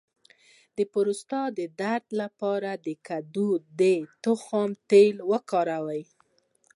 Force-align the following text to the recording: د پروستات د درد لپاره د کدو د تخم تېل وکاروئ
د 0.77 0.79
پروستات 0.93 1.49
د 1.59 1.59
درد 1.81 2.05
لپاره 2.21 2.71
د 2.85 2.87
کدو 3.07 3.49
د 3.79 3.81
تخم 4.23 4.69
تېل 4.91 5.15
وکاروئ 5.31 6.03